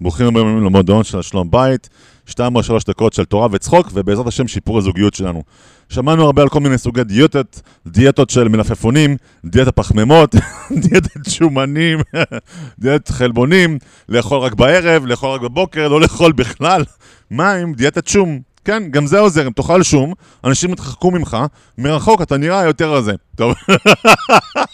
ברוכים 0.00 0.26
הבאים 0.26 0.64
למועדון 0.64 1.04
של 1.04 1.22
שלום 1.22 1.50
בית, 1.50 1.88
שתיים 2.26 2.56
או 2.56 2.62
שלוש 2.62 2.84
דקות 2.84 3.12
של 3.12 3.24
תורה 3.24 3.48
וצחוק, 3.52 3.88
ובעזרת 3.94 4.26
השם 4.26 4.48
שיפור 4.48 4.78
הזוגיות 4.78 5.14
שלנו. 5.14 5.42
שמענו 5.88 6.24
הרבה 6.24 6.42
על 6.42 6.48
כל 6.48 6.60
מיני 6.60 6.78
סוגי 6.78 7.04
דיאטות, 7.04 7.60
דיאטות 7.86 8.30
של 8.30 8.48
מלפפונים, 8.48 9.16
דיאטת 9.44 9.76
פחמימות, 9.76 10.34
דיאטת 10.88 11.30
שומנים, 11.30 11.98
דיאטת 12.80 13.08
חלבונים, 13.08 13.78
לאכול 14.08 14.38
רק 14.38 14.54
בערב, 14.54 15.06
לאכול 15.06 15.30
רק 15.30 15.40
בבוקר, 15.40 15.88
לא 15.88 16.00
לאכול 16.00 16.32
בכלל. 16.32 16.84
מה 17.30 17.52
עם 17.52 17.72
דיאטת 17.74 18.08
שום? 18.08 18.40
כן, 18.64 18.82
גם 18.90 19.06
זה 19.06 19.18
עוזר, 19.18 19.46
אם 19.46 19.52
תאכל 19.52 19.82
שום, 19.82 20.12
אנשים 20.44 20.72
יתרחקו 20.72 21.10
ממך, 21.10 21.36
מרחוק 21.78 22.22
אתה 22.22 22.36
נראה 22.36 22.64
יותר 22.64 22.94
רזה. 22.94 23.12
טוב. 23.36 23.54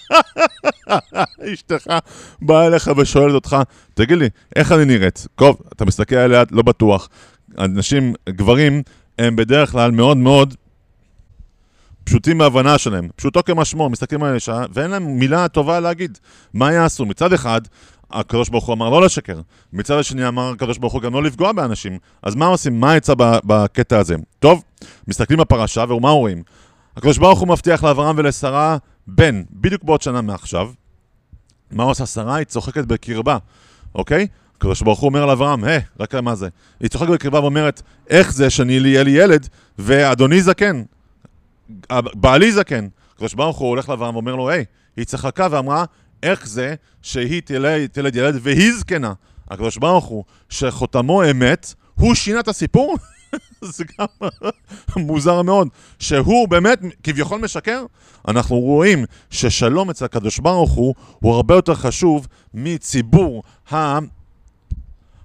אשתך 1.52 1.86
באה 2.42 2.66
אליך 2.66 2.91
ושואלת 2.96 3.34
אותך, 3.34 3.56
תגיד 3.95 4.18
לי, 4.18 4.28
איך 4.56 4.73
אני 4.73 4.84
נראית? 4.84 5.27
טוב, 5.34 5.56
אתה 5.72 5.84
מסתכל 5.84 6.16
עליה, 6.16 6.42
לא 6.50 6.62
בטוח. 6.62 7.09
אנשים, 7.59 8.14
גברים, 8.28 8.82
הם 9.19 9.36
בדרך 9.36 9.70
כלל 9.70 9.91
מאוד 9.91 10.16
מאוד 10.16 10.55
פשוטים 12.05 12.38
בהבנה 12.38 12.78
שלהם, 12.78 13.09
פשוטו 13.16 13.45
כמשמעו, 13.45 13.91
מסתכלים 13.91 14.22
על 14.22 14.32
האישה, 14.32 14.64
ואין 14.72 14.91
להם 14.91 15.19
מילה 15.19 15.48
טובה 15.48 15.80
להגיד. 15.80 16.19
מה 16.55 16.72
יעשו? 16.72 17.06
מצד 17.06 17.32
אחד, 17.32 17.60
הקדוש 18.10 18.48
ברוך 18.48 18.66
הוא 18.66 18.74
אמר 18.74 18.91
לא 18.91 19.02
לשקר. 19.02 19.41
מצד 19.72 19.98
השני 19.98 20.28
אמר 20.28 20.50
הקדוש 20.50 20.78
ברוך 20.78 20.92
הוא 20.92 21.02
גם 21.02 21.14
לא 21.14 21.22
לפגוע 21.22 21.52
באנשים. 21.52 21.98
אז 22.22 22.34
מה 22.34 22.47
עושים? 22.47 22.80
מה 22.80 22.97
יצא 22.97 23.14
בקטע 23.19 23.98
הזה? 23.98 24.14
טוב, 24.38 24.62
מסתכלים 25.08 25.38
בפרשה, 25.38 25.84
ומה 25.88 26.10
רואים? 26.10 26.42
הקדוש 26.97 27.19
ברוך 27.19 27.38
הוא 27.38 27.48
מבטיח 27.48 27.84
לאברהם 27.84 28.16
ולשרה 28.19 28.77
בן, 29.06 29.42
בדיוק 29.50 29.84
בעוד 29.84 30.03
שנה 30.03 30.20
מעכשיו. 30.20 30.70
מה 31.70 31.83
עושה 31.83 32.06
שרה? 32.06 32.36
היא 32.36 32.45
צוחקת 32.45 32.84
בקרבה, 32.84 33.39
אוקיי? 33.95 34.27
הקדוש 34.56 34.83
ברוך 34.83 35.00
הוא 35.00 35.09
אומר 35.09 35.27
לאברהם, 35.27 35.64
היי, 35.64 35.81
רק 36.00 36.14
מה 36.14 36.34
זה? 36.34 36.48
היא 36.81 36.89
צוחקת 36.89 37.11
בקרבה 37.11 37.41
ואומרת, 37.41 37.83
איך 38.11 38.33
זה 38.33 38.50
שאני 38.50 38.72
יהיה 38.72 39.03
לי 39.03 39.11
ילד 39.11 39.48
ואדוני 39.78 40.42
זקן, 40.42 40.83
בעלי 42.14 42.53
זקן. 42.53 42.89
הקדוש 43.14 43.34
ברוך 43.34 43.59
הוא 43.59 43.69
הולך 43.69 43.89
לאברהם 43.89 44.14
ואומר 44.14 44.37
לו, 44.37 44.48
היי, 44.48 44.64
היא 44.97 45.05
צחקה 45.05 45.47
ואמרה, 45.50 45.84
איך 46.22 46.48
זה 46.48 46.75
שהיא 47.03 47.42
תלד, 47.44 47.87
תלד 47.87 48.17
ילד 48.17 48.39
והיא 48.42 48.72
זקנה? 48.78 49.12
הקדוש 49.50 49.77
ברוך 49.77 50.05
הוא, 50.05 50.25
שחותמו 50.48 51.31
אמת, 51.31 51.75
הוא 51.94 52.14
שינה 52.14 52.41
את 52.41 52.48
הסיפור? 52.48 52.97
זה 53.75 53.84
גם 53.98 54.29
מוזר 55.06 55.42
מאוד. 55.42 55.69
שהוא 55.98 56.48
באמת 56.48 56.81
כביכול 57.03 57.41
משקר? 57.41 57.84
אנחנו 58.28 58.56
רואים 58.56 59.05
ששלום 59.31 59.91
אצל 59.91 60.05
הקדוש 60.05 60.39
ברוך 60.39 60.73
הוא 60.73 60.95
הוא 61.20 61.34
הרבה 61.34 61.55
יותר 61.55 61.75
חשוב 61.75 62.27
מציבור 62.55 63.43
ה... 63.73 63.98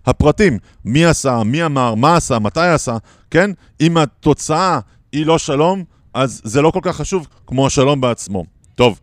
הפרטים. 0.06 0.58
מי 0.86 1.06
עשה, 1.06 1.44
מי 1.44 1.66
אמר, 1.66 1.95
מה 1.95 2.16
עשה, 2.16 2.40
מתי 2.40 2.68
עשה, 2.68 2.98
כן? 3.31 3.52
אם 3.81 3.98
התוצאה 3.98 4.80
היא 5.12 5.25
לא 5.25 5.38
שלום, 5.38 5.84
אז 6.14 6.42
זה 6.44 6.62
לא 6.62 6.72
כל 6.72 6.80
כך 6.81 6.96
חשוב 6.96 7.28
כמו 7.48 7.68
השלום 7.68 8.02
בעצמו. 8.02 8.46
טוב, 8.75 9.00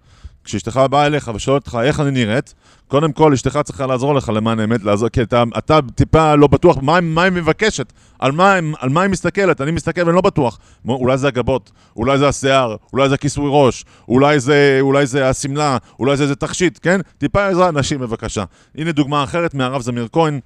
כשאשתך 0.49 0.81
באה 0.91 1.07
אליך 1.07 1.31
ושואלת 1.35 1.67
אותך 1.67 1.79
איך 1.85 2.01
אני 2.01 2.11
נראית, 2.11 2.55
קודם 2.89 3.13
כל 3.13 3.33
אשתך 3.33 3.59
צריכה 3.65 3.87
לעזור 3.87 4.15
לך 4.15 4.29
למען 4.35 4.61
האמת, 4.61 4.83
לעזור, 4.83 5.09
כי 5.09 5.23
אתה, 5.23 5.43
אתה 5.59 5.79
טיפה 5.95 6.35
לא 6.35 6.47
בטוח 6.47 6.77
מה, 6.83 7.01
מה 7.01 7.23
היא 7.23 7.33
מבקשת, 7.33 7.93
על 8.19 8.33
מה, 8.33 8.55
על 8.79 8.89
מה 8.89 9.03
היא 9.03 9.11
מסתכלת, 9.11 9.61
אני 9.61 9.71
מסתכל 9.71 10.01
ואני 10.05 10.15
לא 10.15 10.21
בטוח. 10.21 10.59
אולי 10.89 11.19
זה 11.19 11.29
הגבות, 11.29 11.71
אולי 11.97 12.19
זה 12.19 12.29
השיער, 12.29 12.77
אולי 12.93 13.09
זה 13.09 13.17
כיסוי 13.17 13.47
ראש, 13.49 13.85
אולי 14.09 14.41
זה, 14.41 14.79
אולי 14.81 15.07
זה 15.07 15.29
השמלה, 15.29 15.77
אולי 15.99 16.17
זה 16.17 16.23
איזה 16.23 16.35
תכשיט, 16.35 16.79
כן? 16.83 17.01
טיפה 17.19 17.47
עזרה 17.47 17.71
נשים 17.71 18.01
בבקשה. 18.01 18.45
הנה 18.75 18.93
דוגמה 18.93 19.25
אחרת 19.25 19.55
מהרב 19.55 19.83
זמיר 19.83 20.09
כהן. 20.13 20.41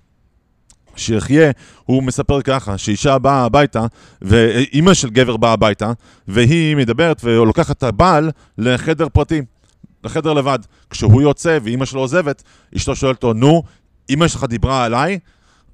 שיחיה, 0.96 1.50
הוא 1.84 2.02
מספר 2.02 2.42
ככה, 2.42 2.78
שאישה 2.78 3.18
באה 3.18 3.44
הביתה, 3.44 3.86
ואימא 4.22 4.94
של 4.94 5.10
גבר 5.10 5.36
באה 5.36 5.52
הביתה, 5.52 5.92
והיא 6.28 6.76
מדברת 6.76 7.20
ולוקחת 7.24 7.78
את 7.78 7.82
הבעל 7.82 8.30
לחדר 8.58 9.08
פרטי. 9.12 9.42
לחדר 10.04 10.32
לבד. 10.32 10.58
כשהוא 10.90 11.22
יוצא 11.22 11.58
ואימא 11.62 11.84
שלו 11.84 12.00
עוזבת, 12.00 12.42
אשתו 12.76 12.96
שואלת 12.96 13.16
אותו, 13.16 13.32
נו, 13.32 13.62
אימא 14.08 14.28
שלך 14.28 14.44
דיברה 14.44 14.84
עליי? 14.84 15.18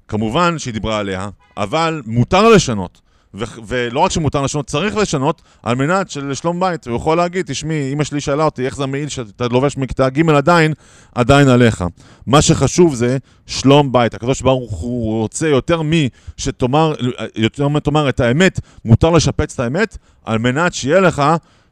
כמובן 0.07 0.59
שהיא 0.59 0.73
דיברה 0.73 0.97
עליה, 0.97 1.29
אבל 1.57 2.01
מותר 2.05 2.49
לשנות. 2.49 3.01
ו- 3.33 3.61
ולא 3.67 3.99
רק 3.99 4.11
שמותר 4.11 4.41
לשנות, 4.41 4.67
צריך 4.67 4.95
לשנות 4.95 5.41
על 5.63 5.75
מנת 5.75 6.09
שלשלום 6.09 6.59
בית. 6.59 6.87
הוא 6.87 6.95
יכול 6.95 7.17
להגיד, 7.17 7.45
תשמעי, 7.45 7.93
אמא 7.93 8.03
שלי 8.03 8.21
שאלה 8.21 8.43
אותי 8.43 8.65
איך 8.65 8.75
זה 8.75 8.85
מעיל 8.85 9.09
שאתה 9.09 9.47
לובש 9.47 9.77
מכיתה 9.77 10.09
ג' 10.09 10.29
עדיין, 10.29 10.73
עדיין 11.15 11.47
עליך. 11.47 11.83
מה 12.27 12.41
שחשוב 12.41 12.95
זה 12.95 13.17
שלום 13.45 13.91
בית. 13.91 14.13
הקדוש 14.13 14.41
ברוך 14.41 14.71
הוא 14.71 15.21
רוצה 15.21 15.47
יותר 15.47 15.81
מי 15.81 16.09
שתאמר, 16.37 16.93
יותר 17.35 17.67
מתאמר 17.67 18.09
את 18.09 18.19
האמת, 18.19 18.59
מותר 18.85 19.09
לשפץ 19.09 19.53
את 19.53 19.59
האמת, 19.59 19.97
על 20.25 20.37
מנת 20.37 20.73
שיהיה 20.73 20.99
לך 20.99 21.23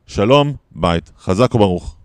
שלום 0.07 0.53
בית. 0.71 1.11
חזק 1.19 1.55
וברוך. 1.55 1.96